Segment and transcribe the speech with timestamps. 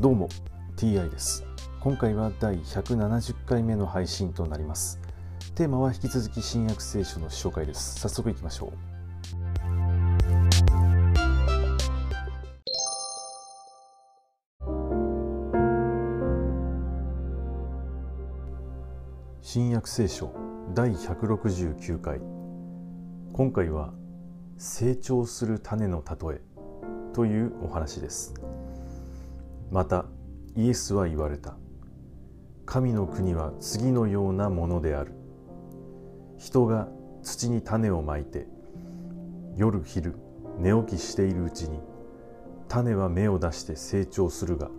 [0.00, 0.30] どうも
[0.78, 1.44] TI です。
[1.78, 4.98] 今回は第170回目の配信となります。
[5.54, 8.00] テーマは引き続き新約聖書の紹介です。
[8.00, 8.72] 早速いきましょう。
[19.42, 20.32] 新約聖書
[20.74, 22.20] 第169回。
[23.34, 23.92] 今回は
[24.56, 26.40] 成長する種の例え
[27.12, 28.32] というお話です。
[29.70, 30.04] また
[30.56, 31.56] イエスは言われた。
[32.66, 35.12] 神の国は次のようなものである。
[36.38, 36.88] 人が
[37.22, 38.46] 土に種をまいて
[39.56, 40.14] 夜昼
[40.58, 41.80] 寝起きしているうちに
[42.68, 44.70] 種は芽を出して成長するが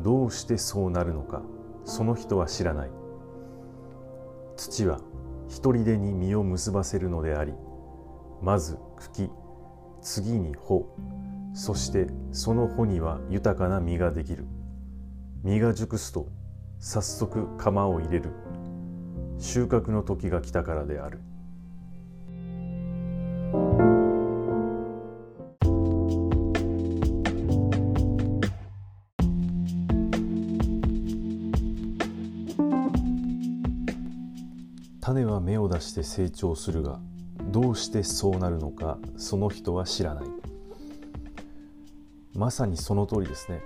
[0.00, 1.42] どうしてそうなるのか
[1.84, 2.90] その人は知らない。
[4.56, 5.00] 土は
[5.48, 7.54] 一人でに実を結ばせるのであり
[8.42, 9.30] まず茎
[10.02, 10.86] 次に穂
[11.52, 14.46] そしてその穂には豊かな実ができる。
[15.42, 16.28] 実が熟すと
[16.78, 18.30] 早速釜を入れる。
[19.38, 21.20] 収穫の時が来たからである。
[35.00, 37.00] 種は芽を出して成長するが
[37.50, 40.39] どうしてそうなるのかその人は知らない。
[42.34, 43.62] まさにその通りですね。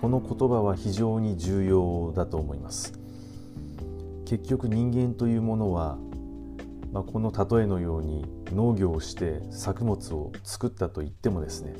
[0.00, 2.92] この言葉は非常に重要だと思います。
[4.24, 5.98] 結局人間というものは、
[6.92, 11.74] まあ、この例えのように農業をして作物を作ったと言ってもですね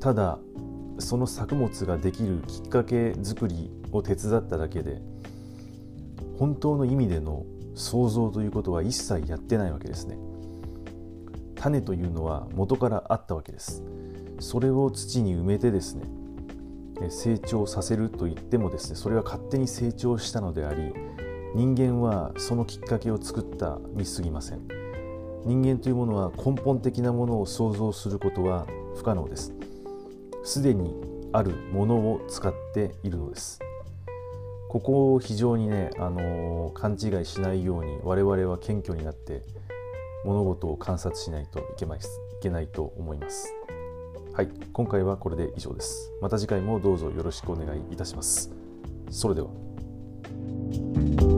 [0.00, 0.38] ただ
[0.98, 5.00] その作物ができるきっかけ作りを手伝っただけで
[6.38, 7.44] 本当の意味での
[7.74, 10.16] 創造ということは一切やってないわけですね。
[11.56, 13.82] 種というのは元からあったわけです。
[14.40, 16.06] それを土に埋めてですね
[17.10, 20.92] 成長させると言ってもですねそれは勝手に成長したのであり
[21.54, 24.84] 人間はそのきっかけを作ったに過ぎません。
[25.44, 28.66] 人間というものは根本的なものを想像することは
[28.96, 29.52] 不可能です。
[30.42, 30.96] すでに
[31.32, 33.60] あるものを使っているのです。
[34.68, 39.42] ここを非常にね、あの勘違いしないように我々は謙虚になって
[40.24, 41.62] 物事を観察しないとい
[42.40, 43.54] けないと思います。
[44.34, 46.10] はい、今回はこれで以上です。
[46.20, 48.50] また次回もどうぞよろしくお願いいたします。
[49.08, 51.33] それでは。